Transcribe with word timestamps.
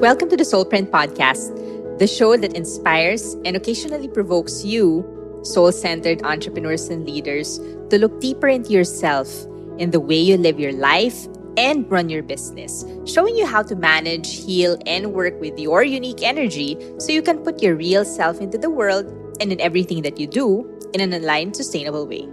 Welcome 0.00 0.30
to 0.30 0.36
the 0.38 0.44
Soulprint 0.44 0.88
Podcast, 0.88 1.98
the 1.98 2.06
show 2.06 2.34
that 2.34 2.54
inspires 2.54 3.34
and 3.44 3.54
occasionally 3.54 4.08
provokes 4.08 4.64
you, 4.64 5.04
soul 5.42 5.72
centered 5.72 6.22
entrepreneurs 6.22 6.88
and 6.88 7.04
leaders, 7.04 7.58
to 7.90 7.98
look 7.98 8.18
deeper 8.18 8.48
into 8.48 8.70
yourself 8.70 9.28
in 9.76 9.90
the 9.90 10.00
way 10.00 10.18
you 10.18 10.38
live 10.38 10.58
your 10.58 10.72
life 10.72 11.28
and 11.58 11.84
run 11.90 12.08
your 12.08 12.22
business, 12.22 12.82
showing 13.04 13.36
you 13.36 13.44
how 13.44 13.62
to 13.62 13.76
manage, 13.76 14.42
heal, 14.42 14.78
and 14.86 15.12
work 15.12 15.38
with 15.38 15.58
your 15.58 15.84
unique 15.84 16.22
energy 16.22 16.78
so 16.98 17.12
you 17.12 17.20
can 17.20 17.36
put 17.44 17.62
your 17.62 17.76
real 17.76 18.02
self 18.02 18.40
into 18.40 18.56
the 18.56 18.70
world 18.70 19.04
and 19.38 19.52
in 19.52 19.60
everything 19.60 20.00
that 20.00 20.18
you 20.18 20.26
do 20.26 20.64
in 20.94 21.02
an 21.02 21.12
aligned, 21.12 21.54
sustainable 21.54 22.06
way. 22.06 22.26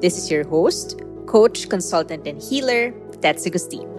This 0.00 0.16
is 0.16 0.30
your 0.30 0.48
host, 0.48 1.02
coach, 1.26 1.68
consultant, 1.68 2.26
and 2.26 2.40
healer, 2.40 2.92
Tets 3.20 3.46
Agustin. 3.46 3.97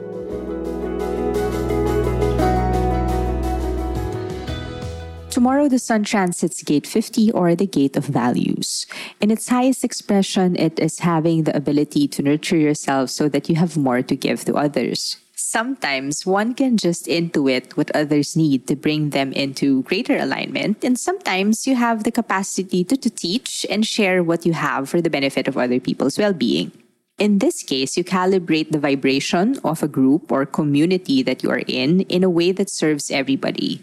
Tomorrow, 5.40 5.70
the 5.70 5.80
sun 5.80 6.04
transits 6.04 6.62
gate 6.64 6.86
50 6.86 7.32
or 7.32 7.56
the 7.56 7.66
gate 7.66 7.96
of 7.96 8.04
values. 8.04 8.86
In 9.22 9.32
its 9.32 9.48
highest 9.48 9.86
expression, 9.86 10.60
it 10.60 10.78
is 10.78 11.00
having 11.00 11.46
the 11.46 11.56
ability 11.56 12.10
to 12.10 12.22
nurture 12.22 12.58
yourself 12.58 13.10
so 13.10 13.30
that 13.30 13.48
you 13.48 13.56
have 13.56 13.78
more 13.78 14.02
to 14.02 14.18
give 14.18 14.44
to 14.44 14.60
others. 14.60 15.16
Sometimes 15.36 16.26
one 16.26 16.54
can 16.54 16.76
just 16.76 17.08
intuit 17.08 17.78
what 17.78 17.90
others 17.96 18.36
need 18.36 18.68
to 18.68 18.76
bring 18.76 19.12
them 19.12 19.32
into 19.32 19.84
greater 19.84 20.18
alignment, 20.18 20.84
and 20.84 21.00
sometimes 21.00 21.66
you 21.66 21.76
have 21.76 22.04
the 22.04 22.12
capacity 22.12 22.84
to, 22.84 22.98
to 22.98 23.10
teach 23.10 23.66
and 23.70 23.88
share 23.88 24.22
what 24.22 24.46
you 24.46 24.52
have 24.52 24.90
for 24.90 25.00
the 25.00 25.10
benefit 25.10 25.48
of 25.48 25.56
other 25.56 25.80
people's 25.80 26.20
well 26.20 26.34
being. 26.34 26.74
In 27.18 27.40
this 27.40 27.64
case, 27.64 27.96
you 27.96 28.04
calibrate 28.04 28.72
the 28.72 28.80
vibration 28.80 29.60
of 29.64 29.84
a 29.84 29.88
group 29.88 30.32
or 30.32 30.46
community 30.46 31.24
that 31.24 31.44
you 31.44 31.50
are 31.50 31.64
in 31.68 32.02
in 32.12 32.24
a 32.24 32.30
way 32.30 32.52
that 32.52 32.70
serves 32.70 33.12
everybody 33.12 33.82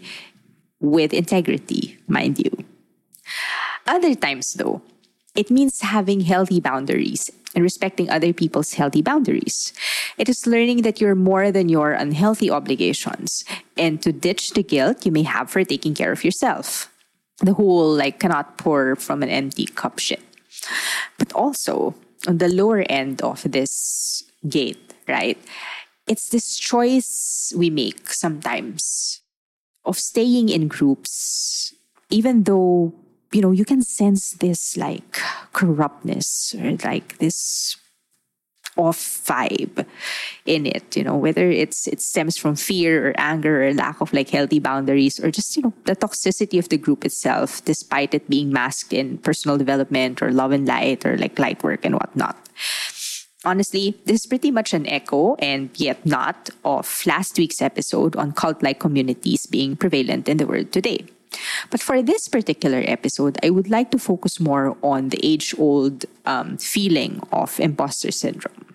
with 0.79 1.13
integrity, 1.13 1.97
mind 2.07 2.39
you. 2.39 2.51
Other 3.85 4.15
times, 4.15 4.53
though, 4.53 4.81
it 5.35 5.51
means 5.51 5.81
having 5.81 6.21
healthy 6.21 6.59
boundaries 6.59 7.29
and 7.55 7.63
respecting 7.63 8.09
other 8.09 8.33
people's 8.33 8.73
healthy 8.73 9.01
boundaries. 9.01 9.73
It 10.17 10.29
is 10.29 10.47
learning 10.47 10.81
that 10.81 10.99
you're 10.99 11.15
more 11.15 11.51
than 11.51 11.69
your 11.69 11.91
unhealthy 11.91 12.51
obligations 12.51 13.45
and 13.77 14.01
to 14.01 14.11
ditch 14.11 14.51
the 14.51 14.63
guilt 14.63 15.05
you 15.05 15.11
may 15.11 15.23
have 15.23 15.49
for 15.49 15.63
taking 15.63 15.93
care 15.93 16.11
of 16.11 16.23
yourself. 16.23 16.91
The 17.39 17.53
whole, 17.53 17.93
like, 17.93 18.19
cannot 18.19 18.57
pour 18.57 18.95
from 18.95 19.21
an 19.21 19.29
empty 19.29 19.65
cup 19.65 19.99
shit. 19.99 20.21
But 21.17 21.31
also, 21.33 21.95
on 22.27 22.39
the 22.39 22.49
lower 22.49 22.81
end 22.89 23.21
of 23.21 23.43
this 23.43 24.23
gate, 24.49 24.93
right? 25.07 25.37
It's 26.07 26.29
this 26.29 26.57
choice 26.57 27.53
we 27.55 27.69
make 27.69 28.11
sometimes 28.11 29.21
of 29.87 29.97
staying 29.97 30.49
in 30.49 30.67
groups, 30.67 31.73
even 32.09 32.43
though, 32.43 32.93
you 33.31 33.41
know, 33.41 33.51
you 33.51 33.65
can 33.65 33.81
sense 33.81 34.33
this 34.33 34.77
like 34.77 35.17
corruptness 35.53 36.53
or 36.59 36.77
like 36.83 37.17
this 37.17 37.77
off 38.77 39.25
vibe 39.25 39.85
in 40.45 40.65
it 40.65 40.95
you 40.95 41.03
know 41.03 41.17
whether 41.17 41.49
it's 41.49 41.87
it 41.87 41.99
stems 41.99 42.37
from 42.37 42.55
fear 42.55 43.09
or 43.09 43.13
anger 43.17 43.65
or 43.65 43.73
lack 43.73 43.99
of 44.01 44.13
like 44.13 44.29
healthy 44.29 44.59
boundaries 44.59 45.19
or 45.19 45.31
just 45.31 45.57
you 45.57 45.63
know 45.63 45.73
the 45.85 45.95
toxicity 45.95 46.59
of 46.59 46.69
the 46.69 46.77
group 46.77 47.03
itself 47.03 47.65
despite 47.65 48.13
it 48.13 48.29
being 48.29 48.53
masked 48.53 48.93
in 48.93 49.17
personal 49.17 49.57
development 49.57 50.21
or 50.21 50.31
love 50.31 50.51
and 50.51 50.67
light 50.67 51.05
or 51.05 51.17
like 51.17 51.37
light 51.39 51.61
work 51.63 51.83
and 51.83 51.95
whatnot 51.95 52.37
Honestly, 53.47 53.95
this 54.03 54.19
is 54.19 54.25
pretty 54.25 54.51
much 54.51 54.73
an 54.73 54.85
echo 54.87 55.35
and 55.39 55.69
yet 55.79 56.05
not 56.05 56.49
of 56.65 56.83
last 57.05 57.37
week's 57.37 57.61
episode 57.61 58.13
on 58.17 58.33
cult 58.33 58.61
like 58.61 58.77
communities 58.77 59.45
being 59.45 59.77
prevalent 59.77 60.27
in 60.27 60.35
the 60.35 60.45
world 60.45 60.73
today. 60.73 61.05
But 61.69 61.79
for 61.79 62.01
this 62.01 62.27
particular 62.27 62.83
episode, 62.85 63.37
I 63.41 63.51
would 63.51 63.69
like 63.69 63.89
to 63.91 63.99
focus 63.99 64.41
more 64.41 64.75
on 64.83 65.15
the 65.15 65.19
age 65.23 65.55
old 65.57 66.03
um, 66.25 66.57
feeling 66.57 67.21
of 67.31 67.57
imposter 67.61 68.11
syndrome 68.11 68.67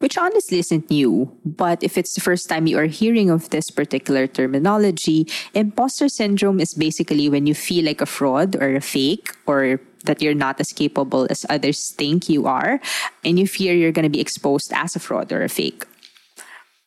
which 0.00 0.16
honestly 0.16 0.58
isn't 0.58 0.90
new. 0.90 1.30
But 1.44 1.84
if 1.84 1.98
it's 1.98 2.14
the 2.14 2.22
first 2.24 2.48
time 2.48 2.66
you 2.66 2.78
are 2.78 2.88
hearing 2.88 3.28
of 3.28 3.50
this 3.50 3.70
particular 3.70 4.26
terminology, 4.26 5.28
imposter 5.52 6.08
syndrome 6.08 6.58
is 6.58 6.72
basically 6.72 7.28
when 7.28 7.46
you 7.46 7.54
feel 7.54 7.84
like 7.84 8.00
a 8.00 8.06
fraud 8.06 8.56
or 8.56 8.74
a 8.74 8.80
fake 8.80 9.36
or 9.46 9.78
that 10.04 10.22
you're 10.22 10.34
not 10.34 10.60
as 10.60 10.72
capable 10.72 11.26
as 11.30 11.46
others 11.48 11.90
think 11.90 12.28
you 12.28 12.46
are, 12.46 12.80
and 13.24 13.38
you 13.38 13.46
fear 13.46 13.74
you're 13.74 13.92
going 13.92 14.04
to 14.04 14.10
be 14.10 14.20
exposed 14.20 14.72
as 14.72 14.96
a 14.96 15.00
fraud 15.00 15.32
or 15.32 15.42
a 15.42 15.48
fake. 15.48 15.84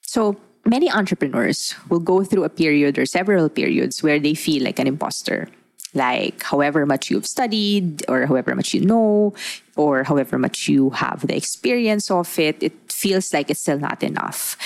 So, 0.01 0.38
many 0.66 0.90
entrepreneurs 0.91 1.75
will 1.90 2.00
go 2.00 2.23
through 2.23 2.44
a 2.44 2.50
period 2.50 2.97
or 2.97 3.06
several 3.06 3.50
periods 3.50 4.02
where 4.02 4.19
they 4.19 4.34
feel 4.34 4.63
like 4.63 4.79
an 4.79 4.88
imposter. 4.88 5.50
Like, 5.94 6.41
however 6.41 6.85
much 6.85 7.12
you've 7.12 7.28
studied, 7.28 8.03
or 8.09 8.25
however 8.25 8.56
much 8.56 8.73
you 8.73 8.81
know, 8.81 9.34
or 9.75 10.03
however 10.03 10.40
much 10.40 10.68
you 10.68 10.90
have 10.91 11.28
the 11.28 11.35
experience 11.35 12.09
of 12.09 12.40
it, 12.40 12.63
it 12.63 12.82
feels 13.03 13.34
like 13.36 13.50
it's 13.52 13.64
still 13.66 13.80
not 13.80 14.00
enough 14.03 14.58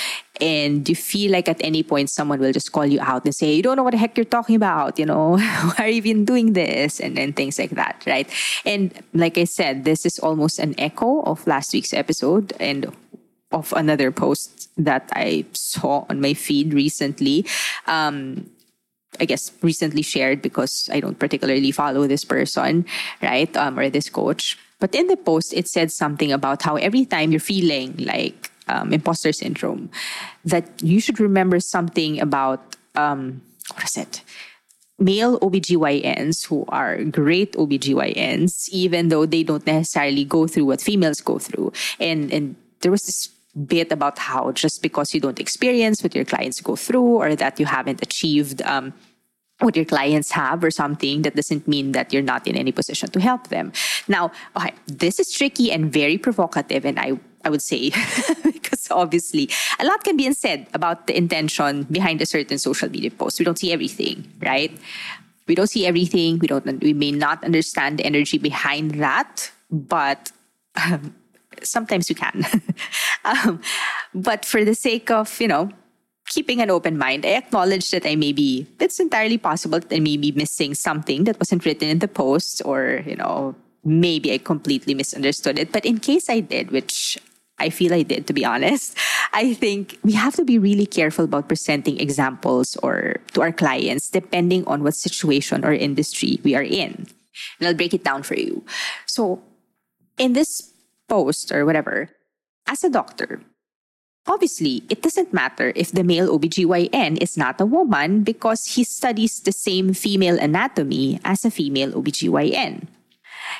and 0.42 0.88
you 0.88 0.96
feel 0.96 1.32
like 1.32 1.48
at 1.50 1.60
any 1.64 1.84
point 1.84 2.10
someone 2.10 2.40
will 2.40 2.52
just 2.52 2.72
call 2.72 2.86
you 2.86 3.00
out 3.02 3.26
and 3.26 3.34
say, 3.34 3.54
You 3.54 3.64
don't 3.64 3.76
know 3.76 3.84
what 3.84 3.92
the 3.92 3.98
heck 3.98 4.18
you're 4.18 4.26
talking 4.26 4.56
about, 4.56 5.00
you 5.00 5.06
know, 5.06 5.38
why 5.38 5.76
are 5.80 5.88
you 5.88 5.98
even 5.98 6.26
doing 6.26 6.54
this? 6.54 7.00
And 7.00 7.18
then 7.18 7.34
things 7.34 7.60
like 7.60 7.72
that, 7.72 8.04
right? 8.06 8.30
And 8.66 8.94
like 9.14 9.38
I 9.38 9.46
said, 9.46 9.86
this 9.86 10.06
is 10.06 10.20
almost 10.20 10.60
an 10.60 10.76
echo 10.78 11.22
of 11.22 11.46
last 11.48 11.74
week's 11.74 11.94
episode 11.94 12.54
and 12.60 12.94
of 13.52 13.74
another 13.74 14.12
post 14.12 14.70
that 14.78 15.10
I 15.14 15.46
saw 15.54 16.06
on 16.10 16.22
my 16.22 16.34
feed 16.34 16.74
recently. 16.74 17.46
Um, 17.88 18.50
I 19.20 19.26
guess 19.26 19.52
recently 19.64 20.04
shared 20.04 20.42
because 20.44 20.90
I 20.92 21.00
don't 21.00 21.18
particularly 21.18 21.72
follow 21.72 22.06
this 22.06 22.24
person, 22.26 22.86
right? 23.24 23.50
Um, 23.58 23.80
or 23.80 23.90
this 23.90 24.10
coach. 24.10 24.60
But 24.80 24.94
in 24.94 25.08
the 25.08 25.18
post, 25.18 25.54
it 25.54 25.68
said 25.68 25.92
something 25.92 26.32
about 26.32 26.62
how 26.62 26.76
every 26.76 27.06
time 27.06 27.32
you're 27.32 27.40
feeling 27.40 27.96
like 27.98 28.52
um, 28.68 28.94
imposter 28.94 29.32
syndrome, 29.32 29.90
that 30.46 30.70
you 30.84 31.00
should 31.00 31.20
remember 31.20 31.60
something 31.60 32.20
about 32.20 32.76
um, 32.96 33.42
what 33.74 33.84
is 33.84 33.98
it? 33.98 34.22
Male 35.00 35.40
OBGYNs 35.40 36.48
who 36.48 36.66
are 36.70 37.04
great 37.04 37.54
OBGYNs, 37.54 38.70
even 38.70 39.10
though 39.10 39.26
they 39.26 39.44
don't 39.44 39.66
necessarily 39.66 40.26
go 40.26 40.48
through 40.48 40.66
what 40.66 40.82
females 40.82 41.22
go 41.22 41.38
through. 41.38 41.72
And 42.00 42.34
and 42.34 42.56
there 42.82 42.92
was 42.92 43.06
this 43.06 43.30
bit 43.66 43.92
about 43.92 44.20
how 44.20 44.52
just 44.52 44.82
because 44.82 45.14
you 45.14 45.20
don't 45.20 45.40
experience 45.40 46.04
what 46.04 46.14
your 46.14 46.26
clients 46.26 46.62
go 46.62 46.76
through 46.76 47.02
or 47.02 47.36
that 47.36 47.60
you 47.60 47.66
haven't 47.66 48.02
achieved 48.02 48.62
um, 48.64 48.94
what 49.60 49.76
your 49.76 49.86
clients 49.86 50.32
have 50.32 50.64
or 50.64 50.70
something, 50.70 51.24
that 51.24 51.36
doesn't 51.36 51.68
mean 51.68 51.92
that 51.94 52.14
you're 52.14 52.22
not 52.22 52.48
in 52.48 52.56
any 52.56 52.72
position 52.72 53.10
to 53.10 53.20
help 53.20 53.48
them. 53.48 53.72
Now, 54.08 54.32
okay, 54.56 54.74
this 54.86 55.20
is 55.20 55.32
tricky 55.32 55.72
and 55.72 55.92
very 55.92 56.18
provocative, 56.18 56.86
and 56.86 57.00
I 57.00 57.20
I 57.44 57.50
would 57.50 57.62
say, 57.62 57.92
because 58.44 58.92
obviously 58.92 59.50
a 59.80 59.86
lot 59.86 60.04
can 60.04 60.18
be 60.18 60.32
said 60.34 60.68
about 60.74 61.08
the 61.08 61.16
intention 61.16 61.84
behind 61.84 62.22
a 62.22 62.26
certain 62.26 62.58
social 62.58 62.90
media 62.90 63.10
post. 63.10 63.40
We 63.40 63.46
don't 63.46 63.58
see 63.58 63.72
everything, 63.72 64.28
right? 64.42 64.72
We 65.48 65.56
don't 65.56 65.68
see 65.68 65.86
everything. 65.86 66.40
We 66.40 66.48
don't. 66.48 66.66
We 66.84 66.94
may 66.94 67.12
not 67.12 67.44
understand 67.44 68.00
the 68.00 68.06
energy 68.06 68.38
behind 68.38 69.00
that, 69.00 69.50
but 69.72 70.32
um, 70.76 71.16
sometimes 71.64 72.10
we 72.10 72.16
can. 72.16 72.46
um, 73.26 73.62
but 74.14 74.44
for 74.44 74.66
the 74.66 74.76
sake 74.76 75.10
of 75.10 75.40
you 75.40 75.48
know 75.48 75.72
keeping 76.28 76.62
an 76.62 76.70
open 76.70 76.98
mind, 76.98 77.26
I 77.26 77.36
acknowledge 77.36 77.92
that 77.92 78.06
I 78.06 78.16
may 78.16 78.32
be, 78.32 78.68
it's 78.80 79.00
entirely 79.00 79.38
possible 79.38 79.80
that 79.80 79.94
I 79.94 80.00
may 80.00 80.18
be 80.18 80.32
missing 80.32 80.74
something 80.74 81.24
that 81.24 81.40
wasn't 81.40 81.66
written 81.66 81.90
in 81.90 82.00
the 82.00 82.08
post 82.08 82.62
or, 82.66 83.02
you 83.06 83.16
know, 83.16 83.56
maybe 83.84 84.34
I 84.34 84.38
completely 84.38 84.94
misunderstood 84.94 85.58
it. 85.58 85.72
But 85.72 85.86
in 85.86 86.00
case 86.00 86.30
I 86.30 86.42
did, 86.42 86.72
which 86.72 87.18
I 87.58 87.70
feel 87.70 87.94
I 87.94 88.04
did, 88.04 88.28
to 88.28 88.34
be 88.34 88.46
honest, 88.46 88.98
I 89.34 89.54
think 89.54 89.98
we 90.04 90.14
have 90.14 90.36
to 90.36 90.44
be 90.44 90.60
really 90.60 90.86
careful 90.86 91.26
about 91.26 91.48
presenting 91.48 92.00
examples 92.00 92.76
or 92.78 93.18
to 93.34 93.42
our 93.42 93.52
clients 93.52 94.10
depending 94.10 94.66
on 94.68 94.84
what 94.84 94.96
situation 94.96 95.66
or 95.66 95.72
industry 95.72 96.40
we 96.44 96.56
are 96.56 96.64
in. 96.64 97.08
And 97.60 97.68
I'll 97.68 97.74
break 97.74 97.94
it 97.94 98.04
down 98.04 98.24
for 98.24 98.36
you. 98.36 98.66
So 99.06 99.42
in 100.18 100.34
this 100.34 100.74
post 101.08 101.52
or 101.52 101.66
whatever, 101.66 102.10
as 102.68 102.84
a 102.84 102.90
doctor, 102.90 103.42
Obviously, 104.28 104.84
it 104.90 105.02
doesn't 105.02 105.32
matter 105.32 105.72
if 105.76 105.92
the 105.92 106.04
male 106.04 106.28
OBGYN 106.28 107.22
is 107.24 107.38
not 107.38 107.62
a 107.62 107.66
woman 107.66 108.24
because 108.24 108.76
he 108.76 108.84
studies 108.84 109.40
the 109.40 109.54
same 109.54 109.94
female 109.94 110.38
anatomy 110.38 111.20
as 111.24 111.46
a 111.46 111.52
female 111.52 111.94
OBGYN. 111.94 112.88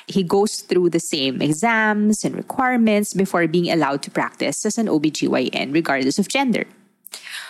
He 0.06 0.22
goes 0.22 0.60
through 0.60 0.90
the 0.90 1.00
same 1.00 1.40
exams 1.40 2.22
and 2.22 2.36
requirements 2.36 3.14
before 3.14 3.48
being 3.48 3.72
allowed 3.72 4.02
to 4.02 4.10
practice 4.10 4.66
as 4.66 4.76
an 4.76 4.86
OBGYN, 4.86 5.72
regardless 5.72 6.18
of 6.18 6.28
gender. 6.28 6.66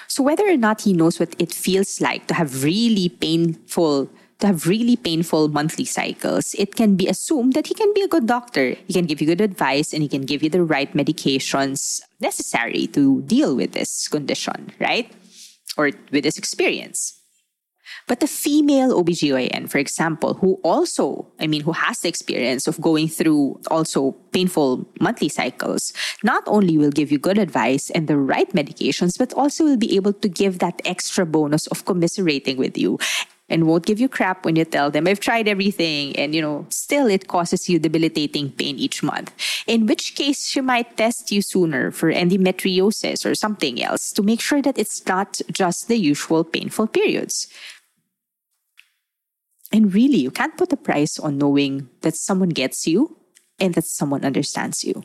So, 0.07 0.23
whether 0.23 0.47
or 0.49 0.57
not 0.57 0.83
he 0.83 0.93
knows 0.93 1.19
what 1.19 1.35
it 1.39 1.53
feels 1.53 2.01
like 2.01 2.29
to 2.29 2.35
have 2.35 2.63
really 2.63 3.09
painful 3.09 4.09
to 4.41 4.47
have 4.47 4.67
really 4.67 4.97
painful 4.97 5.49
monthly 5.49 5.85
cycles, 5.85 6.55
it 6.55 6.77
can 6.77 6.95
be 6.95 7.09
assumed 7.09 7.55
that 7.55 7.67
he 7.67 7.75
can 7.75 7.93
be 7.95 8.03
a 8.03 8.09
good 8.09 8.27
doctor. 8.27 8.77
He 8.87 8.93
can 8.93 9.07
give 9.07 9.21
you 9.21 9.27
good 9.27 9.41
advice 9.41 9.93
and 9.93 10.03
he 10.03 10.09
can 10.09 10.23
give 10.23 10.43
you 10.43 10.51
the 10.51 10.63
right 10.63 10.93
medications 10.95 12.01
necessary 12.21 12.87
to 12.89 13.23
deal 13.23 13.57
with 13.57 13.73
this 13.73 14.07
condition, 14.09 14.71
right? 14.79 15.11
or 15.79 15.93
with 16.11 16.25
this 16.25 16.37
experience. 16.37 17.15
But 18.07 18.21
the 18.21 18.27
female 18.27 19.03
OBGYN, 19.03 19.69
for 19.71 19.79
example, 19.79 20.35
who 20.35 20.55
also, 20.65 21.27
I 21.39 21.47
mean, 21.47 21.63
who 21.63 21.73
has 21.73 22.01
the 22.01 22.09
experience 22.09 22.67
of 22.67 22.81
going 22.81 23.09
through 23.09 23.61
also 23.71 24.13
painful 24.33 24.87
monthly 25.01 25.29
cycles, 25.29 25.93
not 26.23 26.43
only 26.47 26.77
will 26.77 26.91
give 26.91 27.13
you 27.13 27.19
good 27.19 27.39
advice 27.39 27.91
and 27.91 28.09
the 28.09 28.17
right 28.17 28.49
medications, 28.53 29.19
but 29.19 29.33
also 29.35 29.65
will 29.65 29.77
be 29.77 29.95
able 29.97 30.13
to 30.15 30.29
give 30.29 30.59
that 30.59 30.81
extra 30.85 31.25
bonus 31.25 31.67
of 31.69 31.85
commiserating 31.85 32.57
with 32.57 32.77
you 32.77 32.99
and 33.49 33.67
won't 33.67 33.87
give 33.87 33.99
you 33.99 34.09
crap 34.09 34.45
when 34.45 34.57
you 34.57 34.65
tell 34.65 34.91
them 34.91 35.07
I've 35.07 35.21
tried 35.21 35.49
everything 35.49 36.17
and 36.17 36.35
you 36.35 36.43
know 36.43 36.67
still 36.71 37.07
it 37.07 37.29
causes 37.29 37.69
you 37.69 37.79
debilitating 37.79 38.53
pain 38.53 38.79
each 38.79 39.03
month 39.03 39.33
in 39.67 39.87
which 39.87 40.15
case 40.15 40.47
she 40.47 40.61
might 40.61 40.97
test 40.97 41.33
you 41.33 41.43
sooner 41.43 41.91
for 41.91 42.13
endometriosis 42.13 43.25
or 43.25 43.35
something 43.35 43.83
else 43.83 44.13
to 44.13 44.23
make 44.23 44.41
sure 44.41 44.63
that 44.63 44.79
it's 44.79 45.05
not 45.07 45.41
just 45.51 45.89
the 45.89 45.97
usual 45.97 46.45
painful 46.45 46.87
periods 46.87 47.49
and 49.73 49.93
really, 49.93 50.17
you 50.17 50.31
can't 50.31 50.57
put 50.57 50.73
a 50.73 50.77
price 50.77 51.19
on 51.19 51.39
knowing 51.39 51.89
that 52.01 52.15
someone 52.15 52.49
gets 52.49 52.87
you 52.87 53.17
and 53.59 53.75
that 53.75 53.85
someone 53.85 54.25
understands 54.25 54.83
you. 54.85 55.03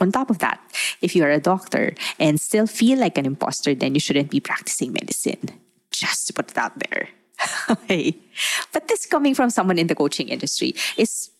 On 0.00 0.12
top 0.12 0.30
of 0.30 0.38
that, 0.38 0.60
if 1.00 1.16
you 1.16 1.24
are 1.24 1.30
a 1.30 1.40
doctor 1.40 1.94
and 2.18 2.40
still 2.40 2.66
feel 2.66 2.98
like 2.98 3.16
an 3.16 3.26
imposter, 3.26 3.74
then 3.74 3.94
you 3.94 4.00
shouldn't 4.00 4.30
be 4.30 4.38
practicing 4.38 4.92
medicine. 4.92 5.48
Just 5.98 6.28
to 6.28 6.32
put 6.32 6.50
it 6.50 6.58
out 6.58 6.78
there. 6.78 7.08
But 8.72 8.86
this 8.88 9.06
coming 9.06 9.34
from 9.34 9.50
someone 9.50 9.78
in 9.78 9.86
the 9.88 9.94
coaching 9.94 10.28
industry 10.28 10.74
is 10.96 11.30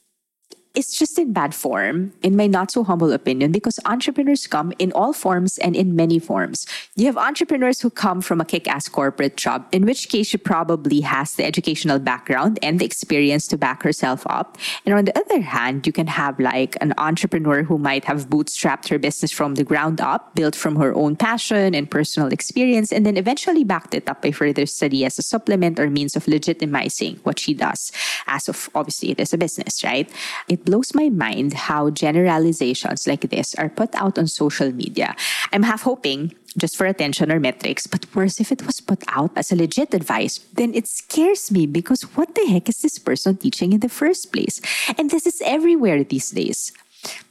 it's 0.78 0.96
just 0.96 1.18
in 1.18 1.32
bad 1.32 1.56
form, 1.56 2.12
in 2.22 2.36
my 2.36 2.46
not 2.46 2.70
so 2.70 2.84
humble 2.84 3.12
opinion, 3.12 3.50
because 3.50 3.80
entrepreneurs 3.84 4.46
come 4.46 4.72
in 4.78 4.92
all 4.92 5.12
forms 5.12 5.58
and 5.58 5.74
in 5.74 5.96
many 5.96 6.20
forms. 6.20 6.68
You 6.94 7.06
have 7.06 7.16
entrepreneurs 7.18 7.80
who 7.80 7.90
come 7.90 8.20
from 8.20 8.40
a 8.40 8.44
kick 8.44 8.68
ass 8.68 8.88
corporate 8.88 9.36
job, 9.36 9.66
in 9.72 9.84
which 9.84 10.08
case 10.08 10.28
she 10.28 10.38
probably 10.38 11.00
has 11.00 11.34
the 11.34 11.44
educational 11.44 11.98
background 11.98 12.60
and 12.62 12.78
the 12.78 12.84
experience 12.84 13.48
to 13.48 13.58
back 13.58 13.82
herself 13.82 14.24
up. 14.30 14.56
And 14.86 14.94
on 14.94 15.04
the 15.04 15.18
other 15.18 15.40
hand, 15.40 15.84
you 15.84 15.92
can 15.92 16.06
have 16.06 16.38
like 16.38 16.76
an 16.80 16.94
entrepreneur 16.96 17.64
who 17.64 17.76
might 17.76 18.04
have 18.04 18.28
bootstrapped 18.28 18.86
her 18.86 19.00
business 19.00 19.32
from 19.32 19.56
the 19.56 19.64
ground 19.64 20.00
up, 20.00 20.32
built 20.36 20.54
from 20.54 20.76
her 20.76 20.94
own 20.94 21.16
passion 21.16 21.74
and 21.74 21.90
personal 21.90 22.32
experience, 22.32 22.92
and 22.92 23.04
then 23.04 23.16
eventually 23.16 23.64
backed 23.64 23.94
it 23.94 24.08
up 24.08 24.22
by 24.22 24.30
further 24.30 24.64
study 24.64 25.04
as 25.04 25.18
a 25.18 25.22
supplement 25.22 25.80
or 25.80 25.90
means 25.90 26.14
of 26.14 26.26
legitimizing 26.26 27.18
what 27.24 27.40
she 27.40 27.52
does. 27.52 27.90
As 28.28 28.48
of 28.48 28.70
obviously, 28.76 29.10
it 29.10 29.18
is 29.18 29.32
a 29.32 29.38
business, 29.38 29.82
right? 29.82 30.08
It 30.46 30.67
blows 30.68 30.94
my 30.94 31.08
mind 31.08 31.54
how 31.54 31.88
generalizations 31.88 33.06
like 33.08 33.24
this 33.32 33.54
are 33.54 33.70
put 33.70 33.88
out 33.94 34.18
on 34.18 34.26
social 34.26 34.70
media. 34.70 35.16
I'm 35.50 35.62
half 35.62 35.82
hoping 35.82 36.34
just 36.58 36.76
for 36.76 36.84
attention 36.84 37.32
or 37.32 37.40
metrics, 37.40 37.86
but 37.86 38.04
worse 38.14 38.38
if 38.38 38.52
it 38.52 38.66
was 38.66 38.82
put 38.82 39.02
out 39.08 39.32
as 39.34 39.50
a 39.50 39.56
legit 39.56 39.94
advice, 39.94 40.44
then 40.52 40.74
it 40.74 40.86
scares 40.86 41.50
me 41.50 41.64
because 41.64 42.02
what 42.16 42.34
the 42.34 42.44
heck 42.44 42.68
is 42.68 42.82
this 42.82 42.98
person 42.98 43.38
teaching 43.38 43.72
in 43.72 43.80
the 43.80 43.88
first 43.88 44.30
place? 44.30 44.60
And 44.98 45.08
this 45.08 45.24
is 45.24 45.40
everywhere 45.40 46.04
these 46.04 46.30
days. 46.30 46.70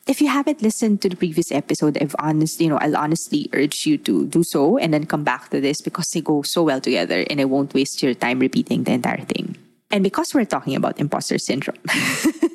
If 0.07 0.19
you 0.19 0.29
haven't 0.29 0.63
listened 0.63 1.01
to 1.01 1.09
the 1.09 1.15
previous 1.15 1.51
episode, 1.51 2.01
I've 2.01 2.15
honestly, 2.17 2.65
you 2.65 2.71
know, 2.71 2.79
I'll 2.81 2.97
honestly 2.97 3.49
urge 3.53 3.85
you 3.85 3.99
to 3.99 4.25
do 4.25 4.41
so 4.41 4.79
and 4.79 4.93
then 4.93 5.05
come 5.05 5.23
back 5.23 5.49
to 5.51 5.61
this 5.61 5.81
because 5.81 6.09
they 6.09 6.21
go 6.21 6.41
so 6.41 6.63
well 6.63 6.81
together 6.81 7.23
and 7.29 7.39
I 7.39 7.45
won't 7.45 7.75
waste 7.75 8.01
your 8.01 8.15
time 8.15 8.39
repeating 8.39 8.85
the 8.85 8.93
entire 8.93 9.21
thing. 9.21 9.57
And 9.91 10.03
because 10.03 10.33
we're 10.33 10.45
talking 10.45 10.75
about 10.75 10.99
imposter 10.99 11.37
syndrome, 11.37 11.77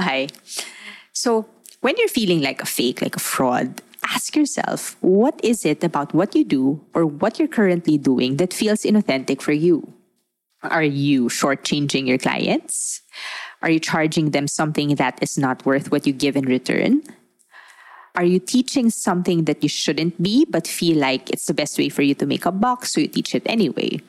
Okay. 0.00 0.28
So 1.12 1.46
when 1.80 1.96
you're 1.98 2.08
feeling 2.08 2.40
like 2.40 2.62
a 2.62 2.66
fake, 2.66 3.02
like 3.02 3.16
a 3.16 3.20
fraud, 3.20 3.82
ask 4.04 4.36
yourself 4.36 4.96
what 5.00 5.38
is 5.42 5.64
it 5.64 5.82
about 5.82 6.14
what 6.14 6.34
you 6.34 6.44
do 6.44 6.80
or 6.94 7.04
what 7.04 7.38
you're 7.38 7.48
currently 7.48 7.98
doing 7.98 8.36
that 8.36 8.54
feels 8.54 8.82
inauthentic 8.82 9.42
for 9.42 9.52
you? 9.52 9.92
Are 10.62 10.82
you 10.82 11.26
shortchanging 11.28 12.06
your 12.06 12.18
clients? 12.18 13.02
Are 13.62 13.70
you 13.70 13.80
charging 13.80 14.30
them 14.30 14.46
something 14.46 14.94
that 14.96 15.18
is 15.22 15.38
not 15.38 15.64
worth 15.66 15.90
what 15.90 16.06
you 16.06 16.12
give 16.12 16.36
in 16.36 16.46
return? 16.46 17.02
Are 18.14 18.24
you 18.24 18.40
teaching 18.40 18.90
something 18.90 19.44
that 19.44 19.62
you 19.62 19.68
shouldn't 19.68 20.20
be, 20.20 20.44
but 20.44 20.66
feel 20.66 20.98
like 20.98 21.30
it's 21.30 21.46
the 21.46 21.54
best 21.54 21.78
way 21.78 21.88
for 21.88 22.02
you 22.02 22.14
to 22.16 22.26
make 22.26 22.46
a 22.46 22.50
buck, 22.50 22.86
so 22.86 23.00
you 23.00 23.06
teach 23.06 23.34
it 23.34 23.44
anyway? 23.46 24.00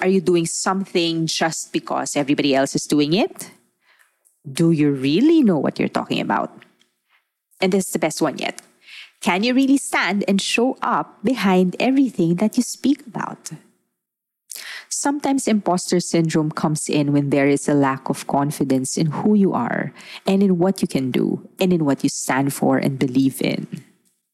Are 0.00 0.08
you 0.08 0.22
doing 0.22 0.46
something 0.46 1.26
just 1.26 1.72
because 1.72 2.16
everybody 2.16 2.54
else 2.54 2.74
is 2.74 2.84
doing 2.84 3.12
it? 3.12 3.50
Do 4.50 4.70
you 4.70 4.92
really 4.92 5.42
know 5.42 5.58
what 5.58 5.78
you're 5.78 5.88
talking 5.88 6.20
about? 6.20 6.52
And 7.60 7.72
this 7.72 7.86
is 7.86 7.92
the 7.92 7.98
best 7.98 8.22
one 8.22 8.38
yet. 8.38 8.62
Can 9.20 9.44
you 9.44 9.52
really 9.52 9.76
stand 9.76 10.24
and 10.26 10.40
show 10.40 10.78
up 10.80 11.22
behind 11.22 11.76
everything 11.78 12.36
that 12.36 12.56
you 12.56 12.62
speak 12.62 13.06
about? 13.06 13.50
Sometimes 14.88 15.46
imposter 15.46 16.00
syndrome 16.00 16.50
comes 16.50 16.88
in 16.88 17.12
when 17.12 17.30
there 17.30 17.46
is 17.46 17.68
a 17.68 17.74
lack 17.74 18.08
of 18.08 18.26
confidence 18.26 18.96
in 18.96 19.06
who 19.06 19.34
you 19.34 19.52
are 19.52 19.92
and 20.26 20.42
in 20.42 20.58
what 20.58 20.82
you 20.82 20.88
can 20.88 21.10
do 21.10 21.46
and 21.60 21.72
in 21.72 21.84
what 21.84 22.02
you 22.02 22.08
stand 22.08 22.52
for 22.52 22.78
and 22.78 22.98
believe 22.98 23.40
in. 23.42 23.66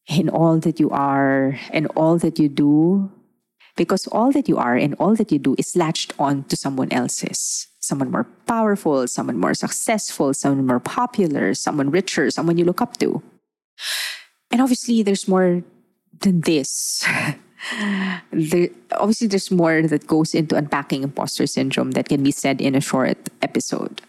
In 0.07 0.29
all 0.29 0.57
that 0.59 0.79
you 0.79 0.89
are 0.89 1.59
and 1.71 1.85
all 1.95 2.17
that 2.19 2.39
you 2.39 2.47
do, 2.47 3.11
because 3.75 4.07
all 4.07 4.31
that 4.31 4.47
you 4.47 4.57
are 4.57 4.75
and 4.75 4.95
all 4.95 5.15
that 5.15 5.31
you 5.31 5.37
do 5.37 5.53
is 5.57 5.75
latched 5.75 6.13
on 6.17 6.45
to 6.45 6.55
someone 6.55 6.91
else's 6.91 7.67
someone 7.87 8.11
more 8.11 8.27
powerful, 8.45 9.07
someone 9.07 9.39
more 9.39 9.53
successful, 9.53 10.33
someone 10.33 10.67
more 10.67 10.79
popular, 10.79 11.53
someone 11.53 11.89
richer, 11.89 12.29
someone 12.29 12.57
you 12.57 12.65
look 12.65 12.81
up 12.81 12.97
to. 12.97 13.23
And 14.51 14.61
obviously, 14.61 15.03
there's 15.03 15.27
more 15.27 15.63
than 16.19 16.41
this. 16.41 17.05
there, 18.31 18.69
obviously, 18.91 19.27
there's 19.27 19.51
more 19.51 19.81
that 19.81 20.07
goes 20.07 20.35
into 20.35 20.55
unpacking 20.55 21.03
imposter 21.03 21.47
syndrome 21.47 21.91
that 21.91 22.09
can 22.09 22.23
be 22.23 22.31
said 22.31 22.61
in 22.61 22.75
a 22.75 22.81
short 22.81 23.17
episode. 23.41 24.01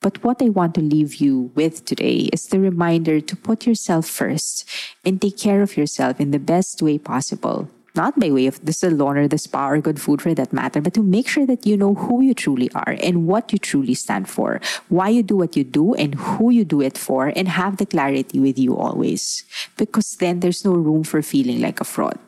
But 0.00 0.24
what 0.24 0.40
I 0.40 0.48
want 0.48 0.74
to 0.76 0.80
leave 0.80 1.16
you 1.16 1.52
with 1.54 1.84
today 1.84 2.30
is 2.32 2.48
the 2.48 2.58
reminder 2.58 3.20
to 3.20 3.36
put 3.36 3.66
yourself 3.66 4.06
first 4.06 4.64
and 5.04 5.20
take 5.20 5.36
care 5.36 5.60
of 5.60 5.76
yourself 5.76 6.20
in 6.20 6.30
the 6.30 6.38
best 6.38 6.80
way 6.80 6.96
possible 6.96 7.68
not 7.94 8.18
by 8.18 8.30
way 8.30 8.46
of 8.46 8.64
the 8.64 8.72
salon 8.72 9.16
or 9.18 9.28
the 9.28 9.38
spa 9.38 9.70
or 9.70 9.80
good 9.80 10.00
food 10.00 10.22
for 10.22 10.34
that 10.34 10.52
matter, 10.52 10.80
but 10.80 10.94
to 10.94 11.02
make 11.02 11.28
sure 11.28 11.46
that 11.46 11.66
you 11.66 11.76
know 11.76 11.94
who 11.94 12.22
you 12.22 12.34
truly 12.34 12.70
are 12.74 12.96
and 13.02 13.26
what 13.26 13.52
you 13.52 13.58
truly 13.58 13.94
stand 13.94 14.28
for, 14.28 14.60
why 14.88 15.08
you 15.08 15.22
do 15.22 15.36
what 15.36 15.56
you 15.56 15.64
do 15.64 15.94
and 15.94 16.14
who 16.14 16.50
you 16.50 16.64
do 16.64 16.80
it 16.80 16.96
for, 16.96 17.32
and 17.34 17.48
have 17.48 17.76
the 17.76 17.86
clarity 17.86 18.38
with 18.38 18.58
you 18.58 18.76
always. 18.76 19.44
Because 19.76 20.16
then 20.18 20.40
there's 20.40 20.64
no 20.64 20.72
room 20.72 21.04
for 21.04 21.22
feeling 21.22 21.60
like 21.60 21.80
a 21.80 21.84
fraud. 21.84 22.18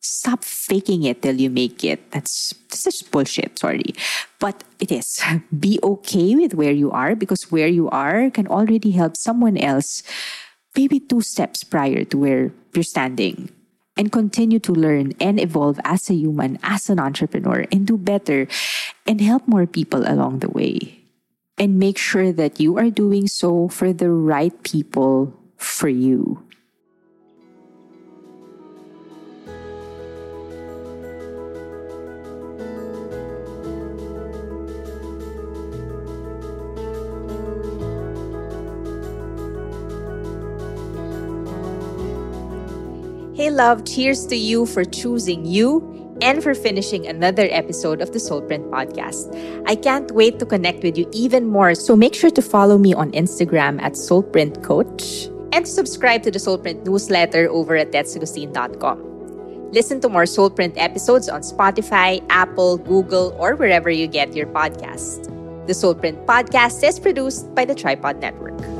Stop 0.00 0.44
faking 0.44 1.04
it 1.04 1.20
till 1.20 1.38
you 1.38 1.50
make 1.50 1.84
it. 1.84 2.10
That's, 2.10 2.54
that's 2.68 2.84
just 2.84 3.10
bullshit, 3.10 3.58
sorry. 3.58 3.94
But 4.38 4.64
it 4.78 4.90
is. 4.90 5.22
Be 5.58 5.78
okay 5.82 6.34
with 6.36 6.54
where 6.54 6.72
you 6.72 6.90
are 6.90 7.14
because 7.14 7.50
where 7.52 7.68
you 7.68 7.90
are 7.90 8.30
can 8.30 8.46
already 8.46 8.92
help 8.92 9.16
someone 9.16 9.58
else 9.58 10.02
maybe 10.76 11.00
two 11.00 11.20
steps 11.20 11.64
prior 11.64 12.04
to 12.04 12.16
where 12.18 12.52
you're 12.72 12.84
standing 12.84 13.50
and 14.00 14.10
continue 14.10 14.58
to 14.58 14.72
learn 14.72 15.12
and 15.20 15.38
evolve 15.38 15.78
as 15.84 16.08
a 16.08 16.14
human, 16.14 16.58
as 16.62 16.88
an 16.88 16.98
entrepreneur, 16.98 17.68
and 17.70 17.84
do 17.86 17.98
better 18.00 18.48
and 19.06 19.20
help 19.20 19.46
more 19.46 19.66
people 19.66 20.08
along 20.08 20.38
the 20.38 20.48
way. 20.48 21.04
And 21.58 21.78
make 21.78 21.98
sure 21.98 22.32
that 22.32 22.58
you 22.58 22.78
are 22.78 22.88
doing 22.88 23.28
so 23.28 23.68
for 23.68 23.92
the 23.92 24.08
right 24.08 24.56
people 24.62 25.36
for 25.58 25.92
you. 25.92 26.40
Hey, 43.40 43.48
love, 43.48 43.86
cheers 43.86 44.26
to 44.26 44.36
you 44.36 44.66
for 44.66 44.84
choosing 44.84 45.46
you 45.46 45.80
and 46.20 46.42
for 46.42 46.52
finishing 46.52 47.06
another 47.06 47.48
episode 47.50 48.02
of 48.02 48.12
the 48.12 48.18
Soulprint 48.18 48.68
podcast. 48.68 49.32
I 49.66 49.76
can't 49.76 50.12
wait 50.12 50.38
to 50.40 50.44
connect 50.44 50.82
with 50.82 50.98
you 50.98 51.08
even 51.14 51.46
more, 51.46 51.74
so 51.74 51.96
make 51.96 52.14
sure 52.14 52.28
to 52.28 52.42
follow 52.42 52.76
me 52.76 52.92
on 52.92 53.12
Instagram 53.12 53.80
at 53.80 53.94
Soulprint 53.94 54.62
Coach 54.62 55.30
and 55.54 55.66
subscribe 55.66 56.22
to 56.24 56.30
the 56.30 56.38
Soulprint 56.38 56.84
newsletter 56.84 57.48
over 57.48 57.76
at 57.76 57.92
tetsagustin.com. 57.92 59.72
Listen 59.72 60.02
to 60.02 60.10
more 60.10 60.24
Soulprint 60.24 60.74
episodes 60.76 61.30
on 61.30 61.40
Spotify, 61.40 62.22
Apple, 62.28 62.76
Google, 62.76 63.34
or 63.38 63.56
wherever 63.56 63.88
you 63.88 64.06
get 64.06 64.36
your 64.36 64.48
podcast. 64.48 65.24
The 65.66 65.72
Soulprint 65.72 66.26
podcast 66.26 66.86
is 66.86 67.00
produced 67.00 67.54
by 67.54 67.64
the 67.64 67.74
Tripod 67.74 68.20
Network. 68.20 68.79